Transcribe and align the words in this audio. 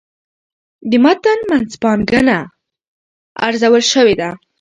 د 0.89 0.91
متن 1.03 1.39
منځپانګه 1.49 2.19
ارزول 3.47 3.83
شوې 3.93 4.15
ده. 4.19 4.29